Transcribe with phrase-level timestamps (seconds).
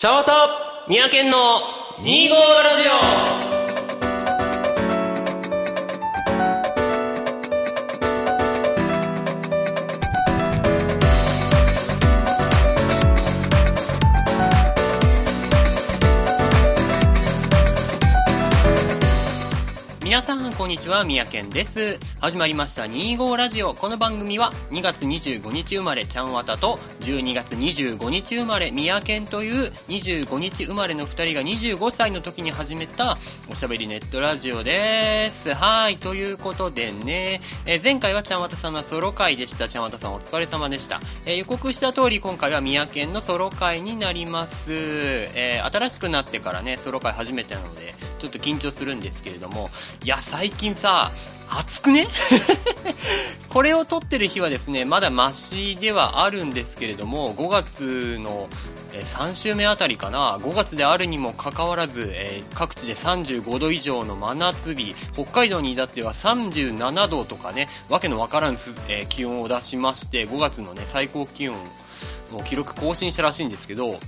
[0.00, 0.32] 茶わた
[0.88, 1.60] 三宅の
[1.98, 2.88] 2号ラジ
[3.46, 3.49] オ。
[20.30, 21.04] さんこんにちは。
[21.04, 21.98] 三宅県です。
[22.20, 23.74] 始まりました2号ラジオ。
[23.74, 33.18] この番組は2月25日生まれちゃんわたと12月25日生まれ三宅県という25日生まれの2人が25歳の時に始めた
[33.50, 35.52] おしゃべりネットラジオです。
[35.52, 39.68] はいということでね、えー前回はちゃんわたさんのソロ回でした。
[39.68, 49.70] ちゃんわたさんお疲れ様でした、えー予告した通り今回は三宅県のソロ回になります、えー新しくなってからねソロ回初めてなのでちょっと緊張するんですけれども。
[50.04, 51.10] いや最近さ
[51.48, 52.06] 暑くね？
[53.50, 58.48] これを撮ってる日はですねまだマシではあるんですけれども5月の
[58.92, 60.38] 3週目あたりかな。
[60.38, 64.94] 5月であるにもかかわらず、えー各地で35度以上の真夏日。
[65.14, 68.54] 北海道に至っては37度とかねわけのわからん、
[68.88, 71.56] えー気温を出しまして5月のね最高気温
[72.32, 73.98] を記録更新したらしいんですけど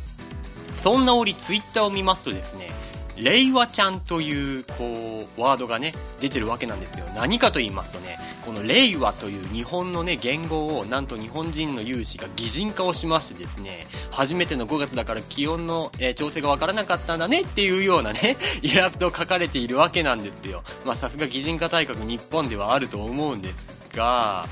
[0.77, 2.69] そんな折ツイッターを見ますとですね
[3.17, 20.63] 令和ちゃんというこうワードがね出てるわけなんですよ何かと言いますとねこの令和という日本のね言語をなんと日本人の有志が擬人化をしましてですね初めての5月だから気温の、えー調整がわからなかったんだねっていうようなね イラストを描かれているわけなんですよ。
[20.85, 24.47] まさすが擬人化大国日本ではあると思うんですが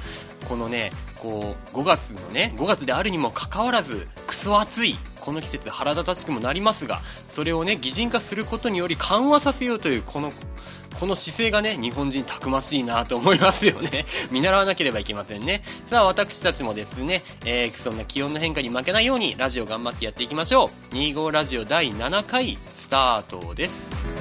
[0.48, 7.00] このねこう5月のね5月であるにもかかわらずクソ暑いこの季節腹立たしくもなりますが
[7.34, 10.32] それをね擬人化することにより緩和させようというこの
[10.98, 14.04] この姿勢がね日本人たくましいなと思いますよね。
[14.30, 15.62] 見習わなければいけませんね。
[15.88, 20.94] さあ私たちもですね、えーそんな気温の変化に負けないようにラジオ頑張ってやっていきましょう。
[20.94, 24.19] 25ラジオ第7回スタートです。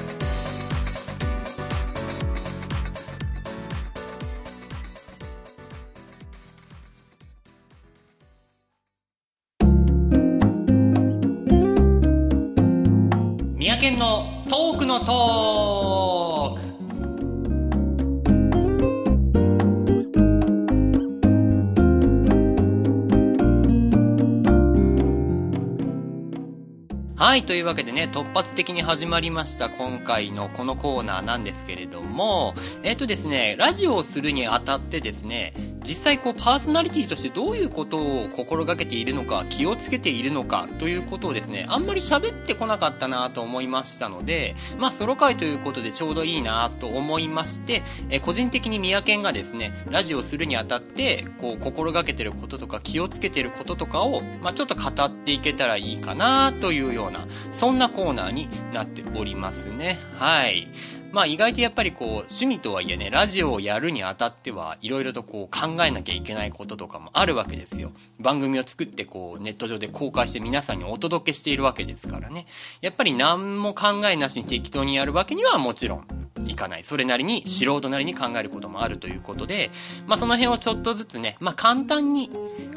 [27.40, 35.54] はい、というわけでね、突発的に始まりました今回のこのコーナーなんですけれども、えっ、とですね、ラジオをするにあたってですね、
[35.88, 59.98] 実際こうパーソナリティとしてどういうことを心がけているのか、気をつけているのかということをですね、あんまり喋ってこなかったなと思いましたので、まあソロ回ということでちょうどいいなと思いまして、え個人的に宮健がですね、ラジオするにあたって、こう心がけてることとか気をつけてることとかを、まあちょっと語っていけたらいいかなというような、そんなコーナーになっておりますね。
[60.18, 60.68] はい。
[61.12, 67.92] まあ意外とやっぱりこう趣味とはいえね、ラジオをやるにあたってはいろいろとこう考えなきゃいけないこととかもあるわけですよ。
[68.20, 72.46] 番組を作ってこうネット上で公開して皆さんにお届けしているわけですからね。
[72.82, 76.06] やっぱり何も考えなしに適当にやるわけにはもちろん
[76.46, 76.84] いかない。
[76.84, 79.72] それなりに素人なりに考えることもあるということで、
[80.06, 82.32] まあその辺をちょっとずつね、まあ簡単に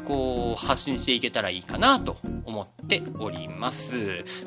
[0.05, 3.91] こう発信していけたらいいかなと思ってております。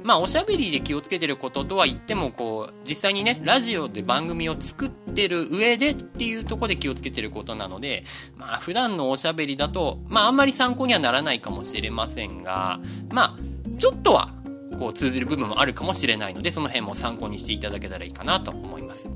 [0.03, 8.05] まあおしゃべりで気をつけてることとは言ってもこう実際にねラジオで番組を作ってる上でっていうところで気をつけてることなので
[8.37, 12.81] まあ普段のおしゃべりだとまああんまり参考にはならないかもしれませんが
[13.11, 13.39] まあ
[13.79, 14.33] ちょっとは
[14.79, 19.09] こう通ずる部分もあるかもしれないのでその辺も参考にしていただけたらいいかなと思います。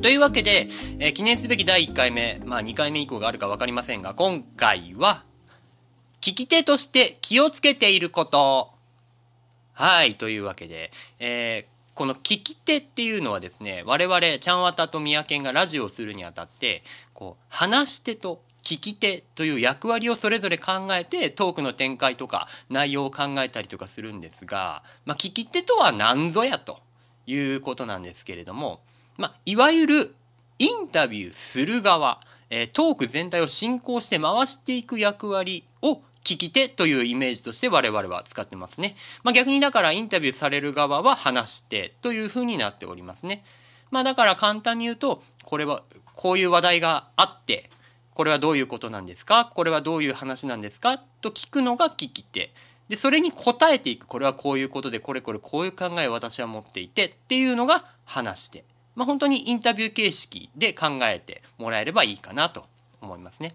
[0.00, 0.68] というわけで、
[1.00, 5.24] えー記念すべき第1回目、まあ2回目以降があるかわかりませんが、今回は、
[6.20, 8.70] 聞き手として気をつけていること。
[9.72, 26.78] はい、というわけで、えーこの聞き手っていうのはですね、我々、ちゃんわたとみやけんがラジオをするにあたって、こう、話し手と聞き手という役割をそれぞれ考えて、トークの展開とか内容を考えたりとかするんですが、まあ、聞き手とは何ぞやと
[27.26, 28.80] いうことなんですけれども、
[29.16, 30.14] まあ、いわゆる
[30.60, 32.20] インタビューする側、
[32.50, 36.00] えートーク全体を進行して回していく役割を
[36.34, 38.96] 聞き手というイメージとして我々は使ってますね。
[39.22, 43.44] まあ、逆にだからインタビューされる側は話し手というふうになっておりますね。
[43.90, 45.82] まあだから簡単に言うと、これは
[46.14, 47.70] こういう話題があって、
[48.12, 49.46] これはどういうことなんですか？
[49.54, 50.98] これはどういう話なんですか？
[50.98, 52.52] と聞くのが聞き手。
[52.88, 54.06] で、それに答えていく。
[54.06, 58.64] これはこういうことで、これこれこういう考えを私は持っていてっていうのが話し手。
[58.96, 62.66] まあ本当にインタビュー形式で考えてもらえればいいかなと
[63.00, 63.54] 思いますね。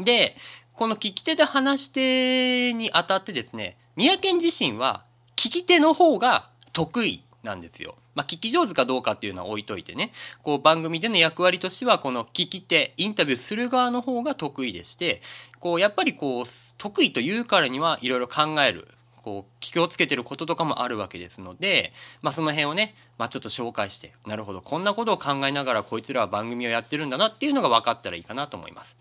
[0.00, 0.36] で、
[0.78, 5.04] この聞き手で話し手にあたってですね、宮健自身は
[5.34, 7.96] 聞き手の方が得意なんですよ。
[8.14, 10.12] まあ、聞き上手かどうかっていうのは置いといてね、
[10.44, 15.20] こう番組での役割としては、この聞き手、インタビューする側の方が得意でして、
[15.58, 16.44] こう、やっぱりこう、
[16.76, 18.86] 得意というからにはいろいろ考える。
[19.24, 21.92] こう、気をつけてることとかもあるわけですので、
[22.22, 28.96] まあ、その辺をね、まあ、ちょっと紹介して、なるほど、こんなことを考えながらこいつらは番組をやってるんだなっていうのが分かったらいいかなと思います。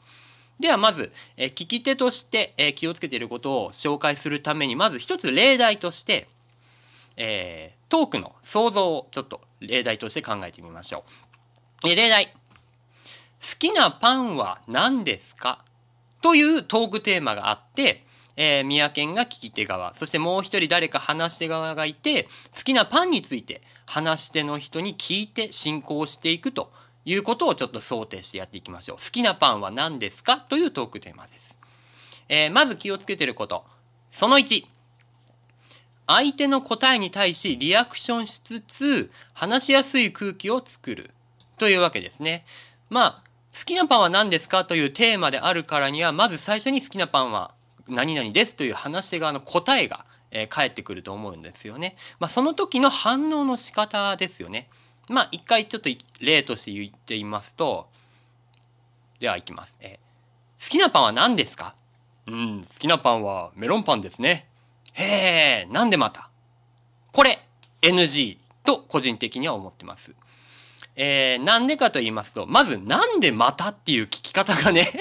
[0.60, 6.28] ではまず、え聞き手として、え気をつけていることを紹介するために、まず一つ例題として、
[7.16, 11.04] えー、トークの想像をちょっと例題として考えてみましょ
[11.84, 11.90] う。
[11.90, 12.34] え例題。
[13.40, 15.64] 好きなパンは何ですか？
[16.22, 18.04] というトークテーマがあって、
[18.36, 22.24] えー、宮県が聞き手側、そしてもう一人誰か話し手側がいて、
[22.56, 26.72] 好きなパンについて話し手の人に聞いて進行していくと
[27.08, 28.98] いうことをちょっと想定してやっていきましょう。
[28.98, 31.56] 好きなパンは何ですかというトークテーマです。
[32.28, 33.64] えー、まず気をつけてること。
[34.12, 34.66] その1。
[36.06, 41.12] 相手の答えに対しリアクションしつつ、話しやすい空気を作る。
[41.58, 42.46] というわけですね。
[42.90, 43.24] まあ、
[43.58, 47.54] 好きなパンは何ですかというテーマであるからには、まず最初に好きなパンは
[47.88, 51.96] 何々ですという話し側の答えが、えー、返ってくると思うんですよね。
[52.20, 54.68] まあ、その時の反応の仕方ですよね。
[55.08, 55.90] まあ、一回ちょっと
[56.20, 57.88] 例として言ってみますと、
[59.20, 59.74] では行きます。
[59.80, 60.00] え、
[60.62, 61.76] 好きなパンは何ですか？
[62.28, 64.48] うん、好きなパンはメロンパンですね。
[64.94, 66.30] へえ、なんでまた？
[67.14, 67.40] これ、
[67.82, 70.12] NG と個人的には思ってます。
[71.00, 74.92] えー、なんでかと言いますと、まずなんでまたっていう聞き方がね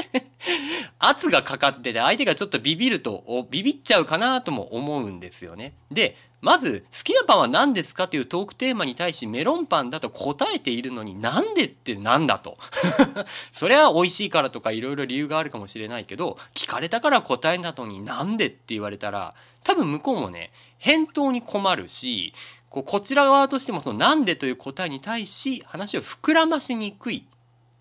[1.01, 5.73] 圧がかかってて相手がちょっとビビると、ビビっちゃうかなとも思うんですよね。
[5.91, 12.59] で、まず、好きなパンは何ですかというトークテーマに対しメロンパンだと答えているのになんでってなんだと。
[13.53, 19.35] それは美味しいからとかいろいろ理由があるかもしれないけど、聞かれたから答えたのになんでって言われたら、
[19.65, 22.35] 多分向こうもね、返答に困るし、
[22.77, 27.27] こうこちら側としてもそのなんでという答えに対し話を膨らましにくい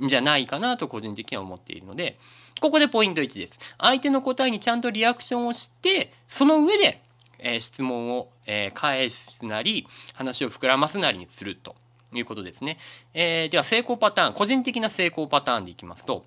[0.02, 2.18] んじゃないかなと個人的には思っているので、
[2.62, 3.76] ここでポイント1です。
[3.78, 7.02] 相手の答えにちゃんとリアクションをして、その上で、
[7.40, 11.76] えー、質問を、えー、返すなり、話を膨らますなりにすると
[12.14, 12.78] いうことですね。
[13.14, 16.26] えー、では成功パターン、個人的な成功パターンでいきますと、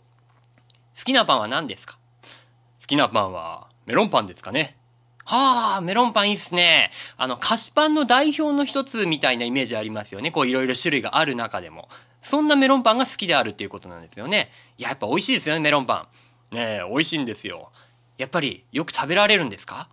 [0.98, 1.96] 好きなパンは何ですか？
[2.80, 4.77] 好きなパンはメロンパンですかね
[5.30, 6.90] はあ、メロンパンいいっすね。
[7.18, 10.30] あの、菓子パンの代表の一つみたいなイメージありますよね。
[10.30, 11.90] こういろいろ種類がある中でも。
[12.22, 14.50] そんなメロンパンが好きであるっていうことなんですよね。
[14.78, 16.08] いや、やっぱ美味しいですよね、メロンパ
[16.50, 16.54] ン。
[16.54, 17.70] ねえ、美味しいんですよ。
[18.16, 19.90] やっぱりよく食べられるんですか？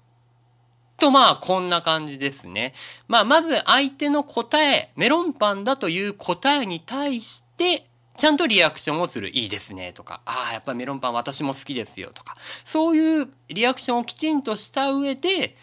[0.97, 2.73] とまあこんな感じですね。
[3.09, 9.29] まあまず相手の答え、メロンパンだという答えに対して、ちゃんとリアクションをする。
[9.29, 9.93] いいですね。
[9.93, 12.11] とか、ああ、やっぱメロンパン私も好きですよ。
[12.13, 15.57] とか、そういうリアクションをきちんとした上で、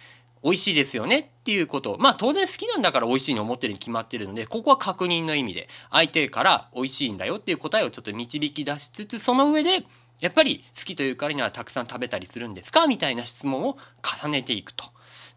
[0.45, 1.97] 美味しいですよねっていうこと。
[2.01, 9.85] まあ当然好きなんだから美味しいに思ってるに決まってるので、ここは確認の意味で、相手から美味しいんだよっていう答えをちょっと導き出しつつ、その上で、
[10.21, 12.89] やっぱり好きというからにはたくさん食べたりするんですか？
[12.89, 13.79] みたいな質問を
[14.23, 14.85] 重ねていくと。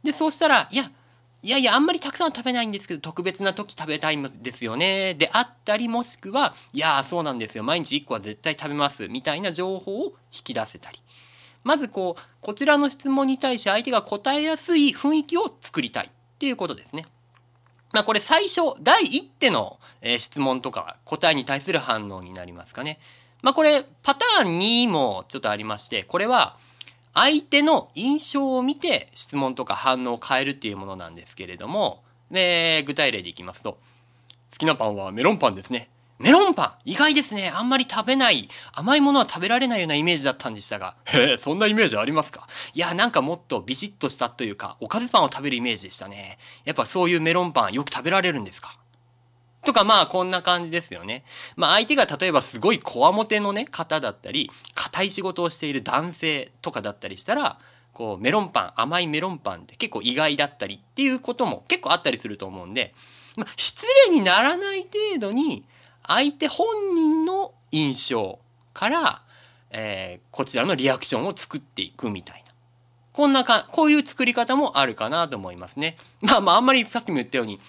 [0.03, 0.89] で、そうしたら、いや、
[1.45, 5.13] いやいや、あんまりたくさん食べないんですけど、特別な時食べたいんですよね。
[5.13, 7.63] であったり、もしくは、いや、そうなんですよ。
[7.63, 9.07] 毎日1個は絶対食べます。
[9.09, 10.99] みたいな情報を引き出せたり。
[11.63, 16.09] まずこう、こちらの質問に対して相手が答えやすい雰囲気を作りたいっ
[16.39, 17.05] ていうことですね。
[17.93, 19.79] まあこれ最初、第一手の、
[20.17, 22.97] 質問とか答えに対する反応になりますかね。
[23.43, 26.57] まあこれパターン2もちょっとありまして、これは
[27.15, 33.79] 相手の印象を見て質問とか反応を変えるっていうものなんですけれども、え、具体例でいきますと、
[34.51, 35.89] 好きなパンはメロンパンですね。
[36.17, 37.51] メロンパン意外ですね。
[37.53, 40.95] あんまり食べない、甘いものは食べられないようなイメージだったんでしたが。
[41.05, 42.47] へえ、そんなイメージありますか？
[42.73, 46.37] いや、なんかもっとビシッとしたというか、おかずパンを食べるイメージでしたね。
[46.63, 48.77] やっぱそういうメロンパンよく食べられるんですか？
[49.65, 51.25] とかまあこんな感じですよね。
[51.55, 57.59] まあ相手が例えばすごいこわもてのね方だったり、硬い仕事をしている男性とかだったりしたら、
[57.93, 62.93] こうメロンパン、甘いメロンパンって結構意外だったりっていうことも結構あったりすると思うんで、
[63.37, 65.65] まあ、失礼にならない程度に
[66.07, 68.39] 相手本人の印象
[68.73, 69.21] から、
[69.71, 72.53] えー、こちらのリアクションを作っていくみたいな。
[73.13, 75.95] こんなか、こういう作り方もあるかなと思いますね。
[76.21, 77.61] まあまああんまりさっきも言ったように、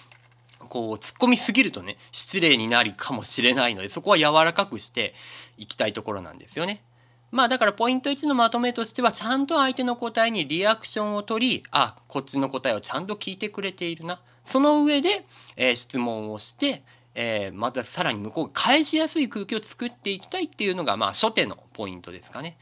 [0.67, 5.13] こう突っ込みすぎるとね失礼になるかもしれないのでそこは柔らかくして
[5.57, 6.83] いきたいところなんですよね。
[7.29, 15.25] まあだからポイント1のまとめとしてはちゃんと相手の答えにリアクションを取りあこっちの答えをちゃんと聞いてくれているなその上で、
[15.57, 16.83] えー、質問をして、
[17.15, 22.57] えー、またさらに向こうが返しやすい空気を作っていきたいっていうのがまあ初手のポイントですかね。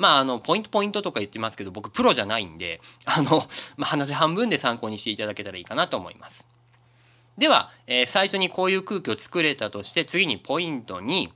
[0.00, 6.42] まあ、あの、ポイントポイントとか言ってますけど、僕プロじゃないんで、あの、まあ、話半分で参考にしていただけたらいいかなと思います。
[7.38, 11.32] では、えー、最初にこういう空気を作れたとして、次にポイントに、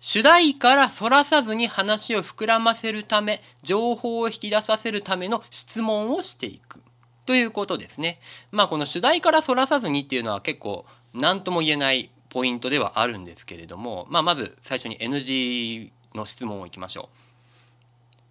[0.00, 6.82] 主題から反らさずに話を膨らませるため、情報を引き出させるための質問をしていく。
[7.26, 8.20] ということですね。
[8.52, 17.10] まあこの主題から反らさずにっていうのは結構何とも言えないポイントではあるんですけれども、まあまず最初に NG の質問をいきましょ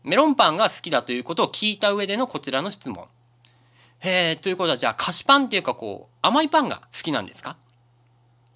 [0.03, 0.09] う。
[0.09, 3.05] メロンパンが好きだということを聞いた上でのこちらの質問。
[4.01, 7.57] え、ということはじゃあ菓子パンっていうかこう甘いパンが好きなんですか？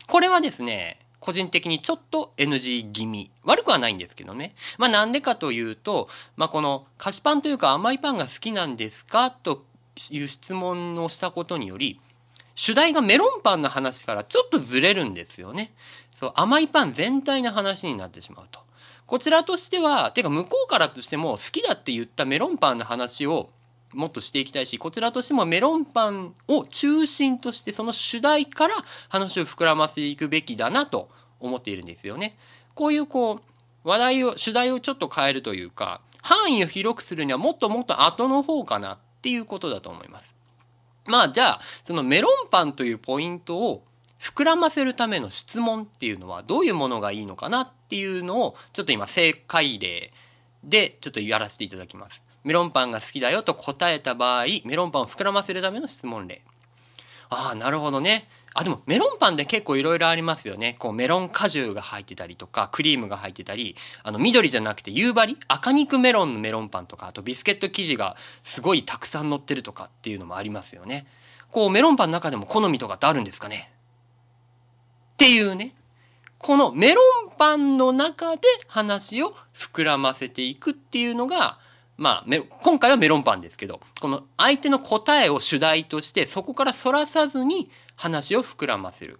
[0.08, 3.31] これはですね、個人的にちょっと NG 気味。
[3.43, 4.55] 悪くはないんですけどね。
[4.77, 9.31] まあなんでかというと、まあこの菓子パンというか甘いパンが好きなんですか？
[9.31, 9.65] と
[10.12, 12.00] いう質問をしたことにより、
[12.55, 15.74] 主題がメロンパンの話からちょっとずれるんですよね。
[16.19, 18.60] そう、甘いパン全体の話になってしまうと。
[19.05, 23.50] こちらとしては、てか向こうからとしても好きだって言ったメロンパンの話を
[23.93, 28.75] もっとしていきたいし、こちらとしてもメロンパンを中心としてその主題から
[29.10, 32.38] 話を膨らませていくべきだなと思っているんですよね。
[32.75, 40.36] こういうこう、話題を、主題をちょっと変えるというか、範囲を広くするにはもっともっと後の方かなっていうことだと思います。
[41.08, 43.84] まあじゃあ、そのメロンパンというポイントを
[44.19, 50.12] 膨らませるための質問っていうのはどういうものがいいのかなっていうのをちょっと今正解例
[50.63, 52.22] でちょっとやらせていただきます。
[52.43, 56.41] メロンパンが好きだよと答えた場合、メロンパンを膨らませるための質問例。
[57.29, 58.27] ああ、なるほどね。
[58.55, 60.75] あ、でもメロンパンで結構いろいろありますよね。
[60.79, 65.38] こうメロン果汁が入ってたりとか、クリームが入ってたり、あの緑じゃなくて夕張？
[65.48, 71.05] 赤肉メロンのメロンパンとか、あとビスケット生地がすごいたくさん乗ってるとかっていうのもありますよね。
[71.51, 73.72] こうメロンパンの中でも好みとかってあるんですかね？
[75.13, 75.75] っていうね。
[76.39, 81.60] このメロンパンの中で話を膨らませていくっていうのが、
[82.00, 89.20] まあ、今回はメロンパンですけど、この相手の答えを主題として、そこから反らさずに話を膨らませる。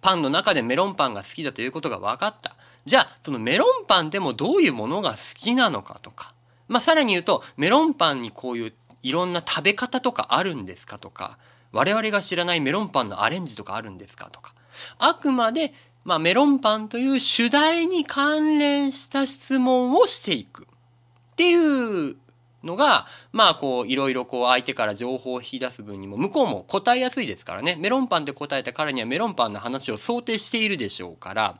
[0.00, 2.56] パンの中でメロンパンが好きだということが分かった。
[2.86, 6.32] じゃあ、そのメロンパンでもどういうものが好きなのかとか、
[6.66, 11.36] まあ、さらに言うと、メロンパンにこういういろんな食べ方とかあるんですかとか、
[11.72, 14.54] 我々が知らないメロンパンのアレンジとかあるんですかとか、
[14.98, 15.74] あくまで、
[16.04, 20.66] まあ、メロンパンという主題に関連した質問をしていく。
[21.40, 22.16] っていう
[22.62, 27.76] のが、まあこういろいろこう相手から情報を引き出す分にも向こうも答えやすいですからね。
[27.80, 31.58] メロンパンで答えたからにはメロンパンの話を想定しているでしょうから、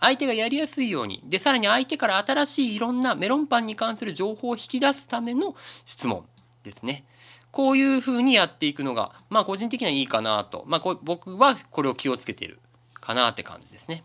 [0.00, 5.54] 相手がやりやすいように、で、さらに相手から新しいいろんなメロンパンに関する情報を引き出すための
[5.84, 6.24] 質問
[6.62, 7.04] ですね。
[7.50, 10.64] こういうふうにやっていくのが、まあ個人的にはいいかなと。
[10.66, 12.60] まあ僕はこれを気をつけてる
[12.94, 14.02] かなって感じですね。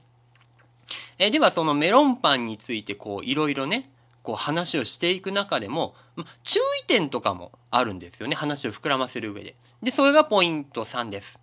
[1.18, 3.90] えではそのメロンパンについてこういろいろね、
[4.24, 8.36] こう話をしていく中でも、ま、注意点とかもあるんですよね。
[8.36, 9.56] 話を膨らませる上で。
[9.84, 11.38] で、それがポイント3です。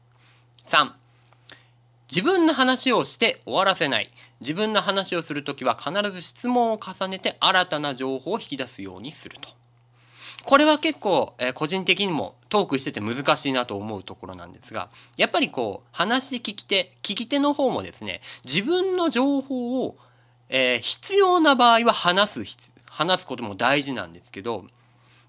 [0.66, 0.92] 3。
[2.10, 4.10] 自分の話をして終わらせない。
[4.40, 9.50] 自分の話をするときは必ず質問を重ねて新たな情報を引き出すようにすると。
[10.44, 19.98] これは結構、えー、個人的にもトークしてて難しいなと思うところなんですが、やっぱりこう、話聞き手、聞き手の方もですね、自分の情報を
[20.50, 22.69] えー、必要な場合は話す、
[23.00, 24.66] 話すことも大事なんですけど、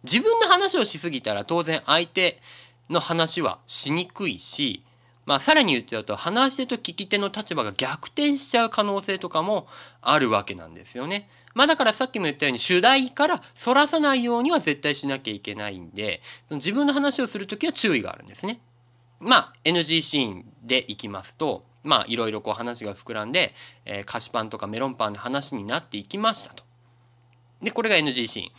[0.03, 2.41] 自分の話をしすぎたら当然相手
[2.89, 4.83] の話はしにくいし、
[5.25, 9.67] まあさらに言っちゃうと話し手と聞き手の立場が逆転しちゃう可能性とかも
[10.01, 11.29] あるわけなんですよね。
[11.53, 18.59] まあだからさっきも言ったように主題から反らさないようには絶対しなきゃいけないんで、その自分の話をするときは注意があるんですね。
[19.21, 23.53] まあ NG シーンでいきますと、まあいろいろこう話が膨らんで、
[23.85, 26.70] えー、菓子パンとかメロンパンの話になっていきましたと。
[27.61, 28.51] で、これが NG シーン。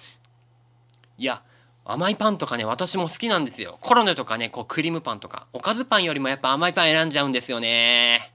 [1.19, 1.43] いや、
[1.85, 3.79] 甘いパンとかね、私も好きなんですよ。
[3.81, 8.33] コロネとかね、こうクリームパンとか、おかずパンよりもやっぱ甘いパン選んじゃうんですよね。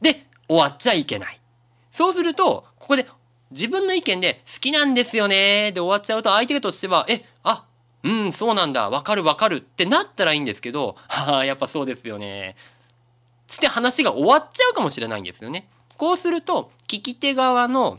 [0.00, 1.40] で、終わっちゃいけない。
[1.92, 3.06] そうすると、ここで
[3.50, 7.64] 自分の意見で好きなんですよねで終わっちゃうと相手としては、え、あ、
[8.02, 12.56] うん、そうなんだ、わかるわかるってなったらいいんですけど、はあ、やっぱそうですよね。
[13.46, 15.68] つって話が終わっちゃうかもしれないんですよね。
[15.96, 17.98] こうすると、聞き手側の、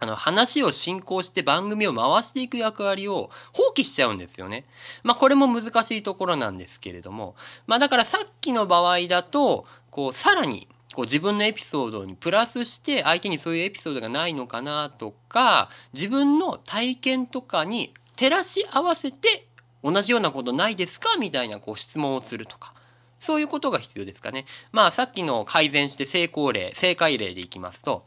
[0.00, 4.64] あの、話を進行して番組を回していく役割を放棄しちゃうんですよね。
[5.02, 7.34] まあ、これも難しいところなんですけれども。
[7.66, 19.46] まあ、だからさっきの場合だと、こう、さらに、こう自分のエピソードにプラスして相手にそういうエピソードがないのかなとか、自分の体験とかに照らし合わせて
[19.84, 21.16] 同じようなことないですか？
[21.18, 22.72] みたいなこう質問をするとか。
[23.20, 24.46] そういうことが必要ですかね。
[24.72, 28.04] まあさっきの改善して成功例、正解例でいきますと、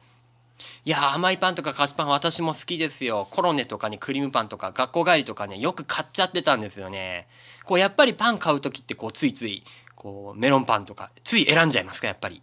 [0.86, 3.28] いや甘いパンとか菓子パン私も好きですよ。
[3.32, 7.28] コロネとかね、クリームパンとか学校帰りとかね、よく買っちゃってたんですよね。
[7.66, 9.64] こう、やっぱりパン買う時ってこう、ついつい、
[9.96, 12.42] こう、メロンパンとか、つい選んじゃいますか、やっぱり。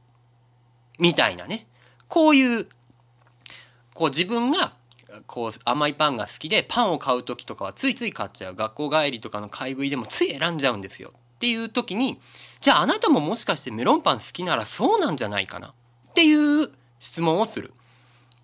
[0.99, 1.67] みたいなね。
[2.09, 2.69] こういう、
[3.95, 4.73] こう自分が、
[5.27, 12.21] こう甘いパンが好きでパンを買う時とかはついつい買っちゃう学校帰りとかの買い食いでもつい選んじゃうんですよっていう時に
[12.61, 15.73] じゃああなたももしかしてメロンパン好きならそうなんじゃないかなっ
[16.13, 17.73] ていう質問をする。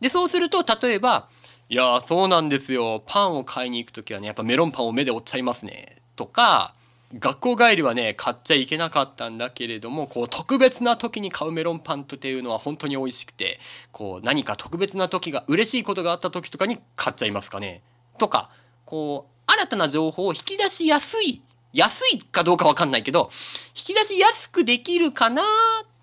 [0.01, 1.29] で、そうすると、例えば、
[1.69, 3.03] いやそうなんですよ。
[3.07, 5.97] パンを買いに行く時はね、やっぱメロンパンを目で追っちゃいますね。
[6.15, 6.75] とか、
[7.19, 13.61] 学校帰りはね、買っちゃいけなかったんだけれども、こう、特別な時に買うメロンパンっていうのは本当に美味しくて、
[13.93, 17.83] こう、何か特別な時が、嬉しいことがあった時とかに買っちゃいますかね。
[18.19, 18.51] とか、
[18.85, 21.41] こう、新たな情報を引き出しやすい、
[21.73, 23.31] 安いかどうかわかんないけど、
[23.77, 25.47] 引き出しやすくできるかなっ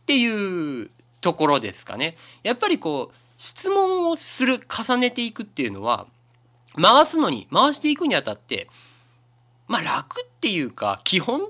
[0.06, 2.16] ていうところですかね。
[2.44, 6.06] やっぱりこう、質問をする、重ねていくっていうのは、
[6.80, 8.70] 回すのに、回していくにあたって、
[9.68, 11.42] まあ楽っていうか、基本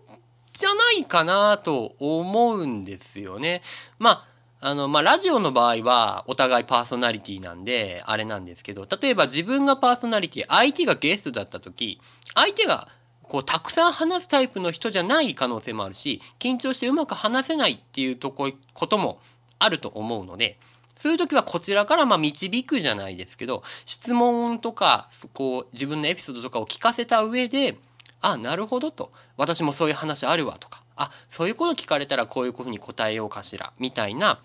[0.54, 3.62] じゃないかなと思うんですよね。
[4.00, 4.26] ま
[4.62, 12.00] あ、あの、まあ、ラジオの場合は、お互いパーソナリティなんで、あれなんですけど、例えば自分がパーソナリティ、相手がゲストだった時、
[12.36, 12.88] 相手が、
[13.24, 19.20] こう、たくさん話すタイプの人じゃない可能性もあるし、緊張してうまく話せないっていうとこ、ことも
[19.60, 20.58] あると思うので、
[21.02, 27.76] そういう時はこちらからま導くじゃないですけど、質問とか、こう、自分のエピソードとかを聞かせた上で、
[28.22, 29.12] あ、なるほどと。
[29.36, 30.84] 私もそういう話あるわとか。
[30.96, 33.74] あ、そういうこと聞かれたらこういうふうに答えようかしら。
[33.80, 34.42] みたいな、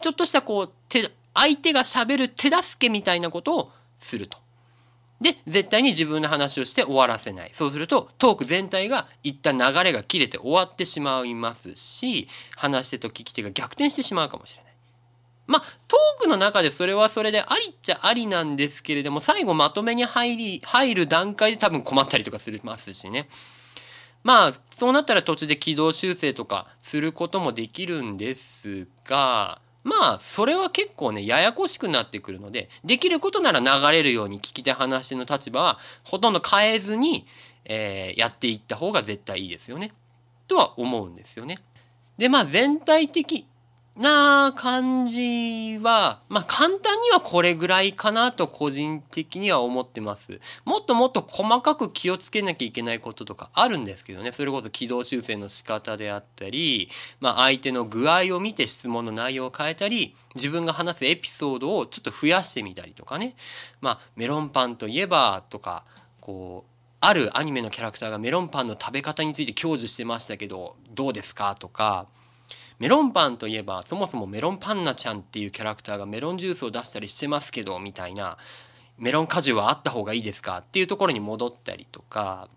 [0.00, 4.38] ちょっとしたこう、手、相手が喋る手助けみたいなことをすると。
[5.20, 7.50] で、絶対に自分の話をして終わらせない。
[7.54, 14.67] そうすると、トーク全体が一旦流れが切れて終わってしまいますし、話し手と聞き手が逆転してしまうかもしれない。
[16.28, 23.28] の中でそれはそれでありっちゃありなんですけれども、最後まとめに入り、入る段階で多分困ったりとかするますしね。
[24.22, 37.26] まあ、そうなったら途中で軌道修正とかすることもできるんですが、まあ、それは結構ね、ややこしくなってくるので、できることなら流れるように聞き手話の立場はほとんど変えずに、
[37.64, 39.92] えー、やっていった方が絶対いいですよね。
[40.46, 41.58] とは思うんですよね。
[42.18, 43.46] で、まあ全体的、
[43.98, 50.40] な感じは、まあ簡単にはこれぐらいかなと個人的には思ってます。
[50.64, 54.32] もっともっと細かく気をつけなきゃいけないこととかあるんですけどね。
[54.32, 56.88] それこそ軌道修正の仕方であったり、
[57.20, 63.34] まあ相手の具合を見て質問の内容を変えたり、自分が話すエピソードをちょっと増やしてみたりとかね。
[63.80, 65.84] まあメロンパンといえばとか、
[66.20, 72.06] こう、あるアニメのキャラクターがメロンパンの食べ方について享受してましたけど、どうですかとか、
[72.78, 78.38] メロンパンといえばそもそもメロンパンナちゃんっていうキャラクターがメロンジュースを出したりしてますけどみたいな
[78.98, 82.48] メロン果汁はあった方がいいですかっていうところに戻ったりとか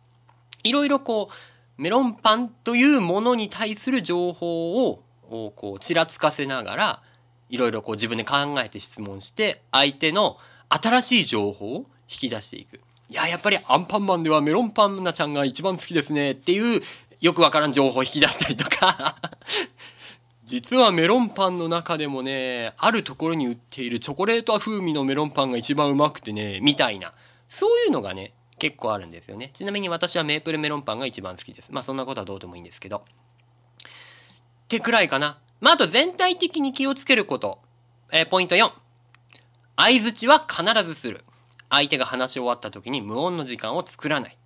[0.64, 7.02] いろいろこうメロンパンというものに対する情報をこうちらつかせながら
[7.50, 10.38] いろいろこう自分で考えて質問して相手の
[10.70, 12.80] 新しい情報を引き出していく。
[13.10, 16.82] いや、やっぱりアンパンマンではメロンパンナちゃんが一番好きですねっていう
[17.20, 19.18] よくわからん情報を引き出したりとか
[20.52, 27.14] 実はメロンパンの中でもね、あるところに売っているチョコレート風味のメロンパンが一番うまくてね、みたいな。
[27.48, 29.52] そういうのがね、結構あるんですよね。
[29.54, 31.70] ちなみに私はメープルメロンパンが一番好きです。
[31.72, 32.98] まあそんなことはどうでもいいんですけど。
[32.98, 33.02] っ
[34.68, 35.38] てくらいかな。
[35.62, 37.60] まああと全体的に気をつけること。
[38.12, 38.72] えー、ポイント4。
[39.78, 41.24] 相づちは必ずする。
[41.70, 44.38] 相手が話し終わった時に無音の時間を作らない。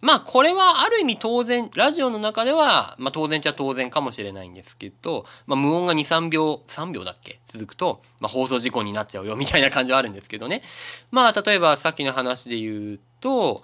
[0.00, 7.40] まあこれはある意味当然、ラジオの中では、まあ当然ちゃ当然かもしれないんですけど、まあ無音が2、3秒、3秒だっけ？
[7.46, 10.62] 続くと、まあ放送事故になっちゃうよみたいな感じはあるんですけどね。
[11.10, 13.62] まあ例えばさっきの話で言うと、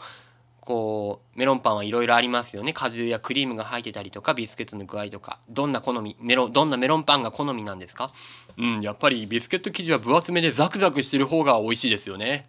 [0.60, 2.72] こう、メロンパンはいろいろありますよね。
[2.72, 5.38] 果汁やクリームが入ってたりとか、ビスケットの具合とか。
[5.50, 8.10] どんな好み、メロン、どんなメロンパンが好みなんですか？
[8.56, 12.46] うん、やっぱりビスケット生地は分厚めでザクザクしてる方が美味しいですよね。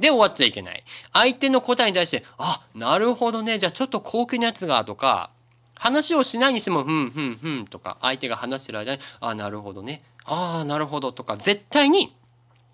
[0.00, 0.82] で終わっちゃいけない。
[1.12, 3.58] 相手の答えに対して、あ、なるほどね。
[3.58, 5.30] じゃあちょっと高級なやつが、とか、
[5.74, 10.02] 話をしないにしても、ふんふんふんとか、相手が話してる間に、あ、なるほどね。
[10.24, 12.16] ああ、なるほどとか、絶対に、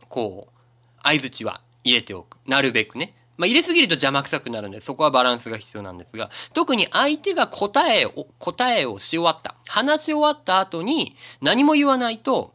[0.08, 2.38] こう、相づちは入れておく。
[2.46, 3.14] なるべくね。
[3.36, 9.54] まあ、入れすぎると邪魔くさくなるんで、そこはバランスが必要なんですが、特に相手が答えを、答えをし終わった。
[9.68, 12.54] 話し終わった後に何も言わないと、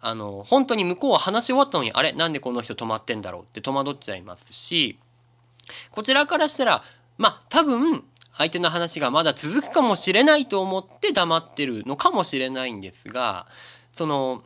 [0.00, 2.12] あの、本当に向こうは話し終わったのに、あれ？
[2.12, 4.98] なんでこの人止まってんだろうって戸惑っちゃいますし、
[5.90, 6.82] こちらからしたら、
[7.16, 13.46] まあ、多分、相手の話がまだ続くかもしれないと思って黙ってるのかもしれないんですが、
[13.96, 14.44] その、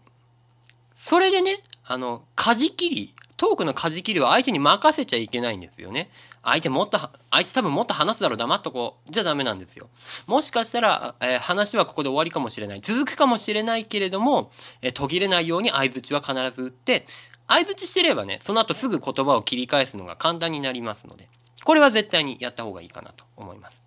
[0.97, 6.11] それでね、あの、舵切り、トークの舵切りは相手に任せちゃいけないんですよね。
[6.43, 6.99] 相手もっと、
[7.31, 9.13] あいつ多分もっと話すだろう、黙っとこう。
[9.13, 9.89] じゃダメなんですよ。
[10.27, 12.81] もしかしたら、えー、話はここで終わりかもしれない。
[12.81, 14.51] 続くかもしれないけれども、
[14.81, 17.07] えー、途切れないように相槌は必ず打って、
[17.47, 21.29] 相槌してればね、その後すぐ言葉を切り返すのが簡単になりますので、
[21.65, 23.81] これは絶対にやった方がいいかなと思います。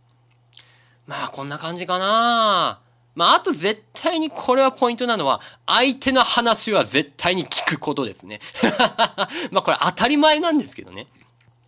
[1.08, 2.80] まあ、こんな感じかな
[3.16, 8.40] まあ、あと絶対にこれはポイントなのは、相手の話は絶対に聞くことですね。
[9.52, 11.08] まあ、これ当たり前なんですけどね。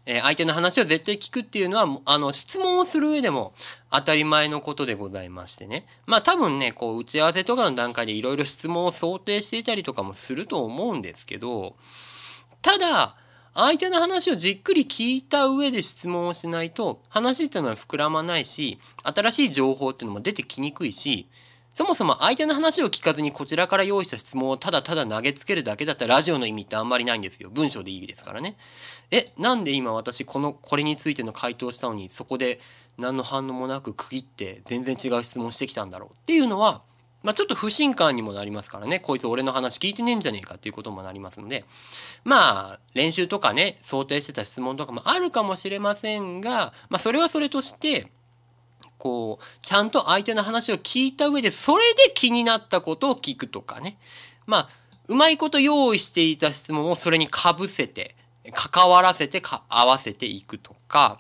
[0.10, 3.54] えー、相手の話を絶対聞くっていうのは、あの、質問をする上でも
[3.92, 5.86] 当たり前のことでございましてね。
[6.06, 11.76] まあ多分ね、こう、打ち合わせとかの段階でいろいろ質問を想定していたりとかもすると思うんですけど、
[12.62, 13.18] ただ、
[13.54, 21.28] 相手の話をじっくり聞いた上で質問をしないと、話っていうのは膨らまないし、新しい情報っていうのも出てきにくいし、
[21.78, 27.52] そもそも相手の話を聞かずにこちらから用意した質問をただただ投げつけるだけだったらラジオの意味ってあんまりないんですよ。
[27.52, 28.58] 文章でいいですからね。
[29.12, 32.60] え、なんで今私この、これについての回答したのにそこで
[32.98, 36.82] 何の反応もなく区切って全然違う質問してきたんだろうっていうのは、
[37.22, 39.00] まあちょっと不信感にもなりますからね。
[39.00, 41.64] こいつ俺の話聞いてねえんじゃねえかっていうこともなりますので、
[42.24, 48.12] まあ練習とかね、想定してた質問とかもあるかもしれませんが、まあそれはそれとして、
[48.98, 53.98] こう、ちゃんと相手の話を聞いた上で、それで気になったことを聞くとかね。
[54.46, 54.70] まあ、
[55.08, 58.16] うまいこと用意していた質問をそれにかぶせて、
[58.54, 61.20] 関わらせて合わせていくとか、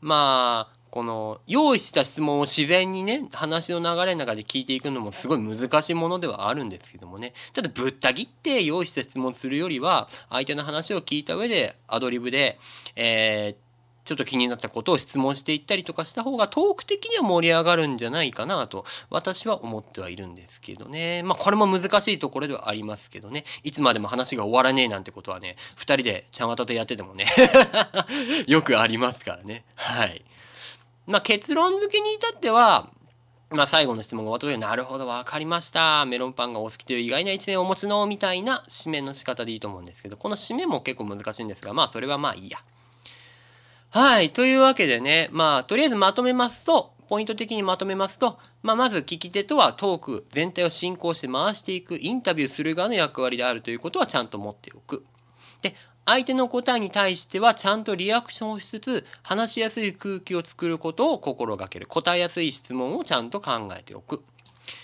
[0.00, 7.34] まあ、この用意した質問を自然にね、話の流れの中で聞いていくのもすごい難しいものではあるんですけどもね。
[7.52, 12.58] ただぶった切って用意した質問するよりは、相手の話を聞いた上でアドリブで、
[12.96, 13.67] えー、
[14.08, 21.22] ちょっと気になったことを質問していったりとかした方がトーク的には盛り上がるんじゃないかなと私は思ってはいるんですけどね。
[21.24, 23.44] まあこれも難しいところではありますけどね。
[23.64, 27.26] いつまでも話が終わらねえなんてことはね、二人でちゃんわたとやっててもね
[28.48, 29.66] よくありますからね。
[29.74, 30.24] はい。
[31.06, 32.88] まあ結論付けに至っては、
[33.50, 36.06] まあ最後の質問が終わった時になるほどわかりました。
[36.06, 42.58] メロンパンがお好きという意外な一面をお持ちのみたいな締めの仕方でいいと思うんですけど、この締めも結構難しいんですが、まあそれはまあいいや。
[43.90, 44.30] はい。
[44.30, 55.06] というわけでね、まあ、とりあえずまとめますと、ポイント的にまとめますと、まあ、まず聞き手とはトーク全体を進行して回していく、インタビューする側の役割であるということはちゃんと持っておく。
[55.62, 55.74] で、
[56.04, 61.86] 相手の答えに対してはちゃんとリアクションをしつつ、話しやすい空気を作ることを心がける。
[61.86, 64.22] 答えやすい質問をちゃんと考えておく。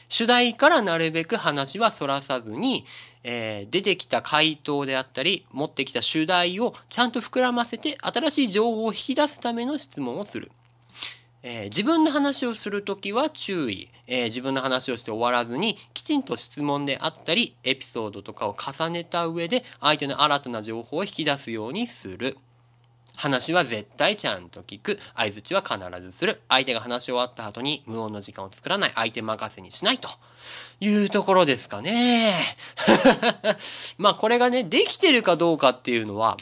[0.08, 2.86] 主題からなるべく話はそらさずに、
[3.24, 10.52] えー、出てきた回答であったり、持ってきた主題をちゃんと膨らませて、新しい情報を引き出すための質問をする。
[11.42, 22.38] えー、自分の話をする時は注意、えー、自分の話をして終わらずに、きちんと質問であったり、エピソードとかを重ねた上で、相手の新たな情報を引き出すようにする。
[23.16, 24.98] 話は絶対ちゃんと聞く。
[25.14, 26.40] 相づちは必ずする。
[26.48, 28.92] 相手が話し終わった後に無音の時間を作らない。
[28.94, 30.08] 相手任せにしないと
[30.80, 32.34] いうところですかね。
[33.98, 36.36] まあこれがね、できてるかどうかっていうのは、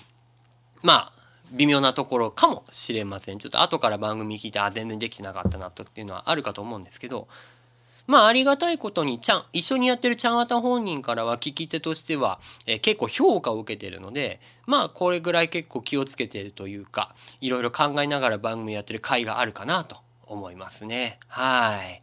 [0.83, 3.39] まあ、微妙なところかもしれません。
[3.39, 7.29] ちょっと後から番組聞いて、あ、全然できてなかったなとっていうのはあるかと思うんですけど、
[8.07, 21.19] まあ、ありがたいことに、ちゃん、一緒にやってるちゃんわた本人からは聞き手としては、えー、結構評価を受けてるので、まあ、これぐらい結構気をつけてるというか、いろいろ考えながら番組やってる回があるかなと思いますね。
[21.29, 22.03] はい。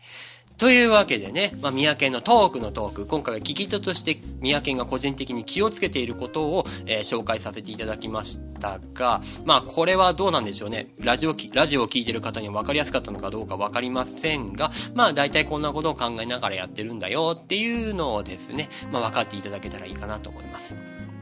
[0.60, 10.89] というわけでね、まあ、三宅のトークのトーク、今回は聞き手として三宅が個人的に気をつけていることを、えー、紹介させていただきましたが、まあ、これはどうなんでしょうね。
[11.00, 20.76] ラジオ、ラジオを聞いてる方には分かりやすかったのかどうか分かりませんが、まあ、大体こんなことを考えながらやってるんだよっていうのをですね、まあ、分かっていただけたらいいかなと思います。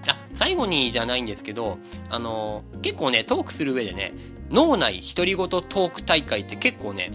[0.07, 1.77] あ、最後にじゃないんですけど、
[2.09, 4.13] あの結構ね、トークする上でね、
[4.49, 7.11] 脳内独り言トーク大会って結構ね、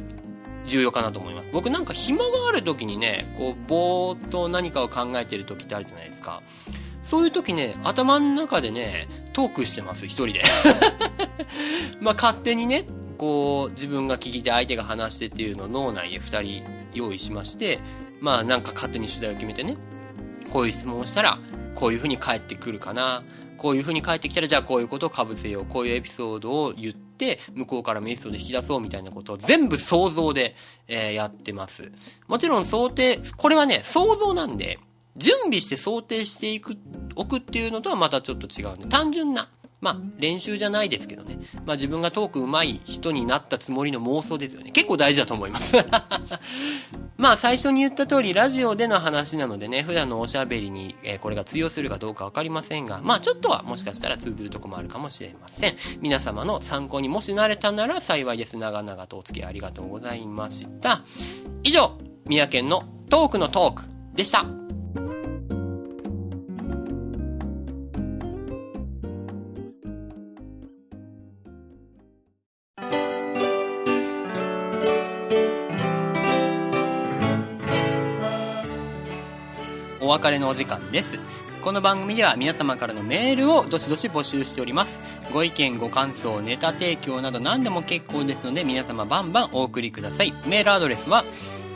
[0.66, 1.48] 重要かなと思います。
[1.52, 6.42] 僕なんか暇がある時にね、こう、ぼーっと何かを考えてる時ってあるじゃないですか。
[7.04, 10.42] そういう時ね、頭の中でね、トークしてます、一人で。
[12.00, 12.84] まあ、勝手にね、
[13.18, 17.80] こう、自分が聞いて相手が話してっていうのを脳内で二人用意しまして、
[18.20, 19.76] まあ、なんか勝手に主題を決めてね、
[20.50, 21.38] こういう質問をしたら、
[21.74, 23.24] こういう風に返ってくるかな。
[23.56, 25.66] こういう風に返ってきたら、じゃあこういうことを被せよう。
[25.66, 27.11] こういうエピソードを言って、
[27.54, 30.54] 向こうからメッセージで引き出そうみたいなことを全部想像で、
[30.88, 31.92] えー、やってます。
[32.28, 34.78] もちろん想定、これはね、想像なんで、
[35.16, 36.76] 準備して想定していく、
[37.16, 39.48] おくっていうのとはまたちょっと違うんで、単純な、
[39.82, 41.40] まあ、練習じゃないですけどね。
[41.66, 44.70] まあ自分がトーク上手い人になったつもりの妄想ですよね。
[44.70, 45.74] 結構大事だと思います。
[47.18, 55.74] まあ最初に言った通りラジオでの話なのでね、普段のおしゃべりに、えー、これが通用するかどうかわかりませんが、まあちょっとはもしかしたら通ずるとこもあるかもしれません。
[56.00, 58.56] 皆様の参考にもしなれたなら幸いです。
[58.56, 61.02] 長々とお付き合いありがとうございました。
[61.64, 63.82] 以上、三宅県のトークのトーク
[64.14, 64.61] でした。
[80.12, 81.18] 別れのお時間です。
[81.62, 85.00] この番組では皆様からのメールをどしどし募集しております。
[85.32, 90.34] ご意見、ご感想、ネタ提供など何でも結構ですので皆様バンバンお送りください。
[90.46, 91.24] メールアドレスは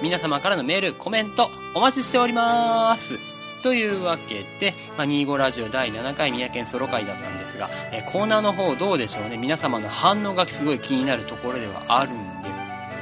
[0.00, 3.31] 皆様からのメール、コメント、お待ちしております。
[3.62, 9.36] というわけで、まあ、25ラジオ第7回三宅県ソロ会だったんですが、えー、コーナーの方どうでしょうね。
[9.36, 12.50] 皆様の反応がすごい気になるところではあるんで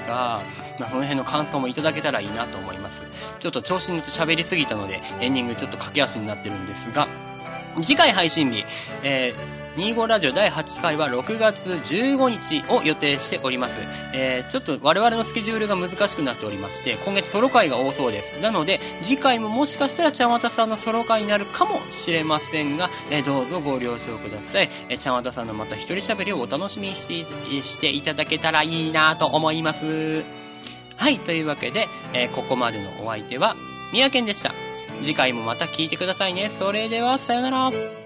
[0.05, 0.41] すが、
[0.79, 3.03] まあ、その辺の感想もいただけたらいいなと思います。
[3.41, 7.09] ちょっと調子に乗って喋りすぎたので、エンディングちょっと駆け足になってるんですが、
[7.83, 8.65] 次回配信日、
[9.03, 13.73] えー25ラジオ第8回は6月15日を予定しております。
[14.13, 18.41] えー、ちょっと我々のスケジュールが難しくなっておりまして、今月ソロ回が多そうです。
[18.41, 24.69] なので、次回ももしかしたらちゃんわたさんのソロ回になるかもしれませんが、えー、どうぞご了承ください。
[24.89, 30.25] えー、ちゃんわたさんのまた一人喋りをお楽しみにしてしていただけたらいいなと思います。
[30.97, 33.55] はい、というわけで、えー、ここまでのお相手は、
[33.93, 34.53] 宮健でした。
[35.03, 36.51] 次回もまた聞いてくださいね。
[36.59, 38.00] それでは、さよなら。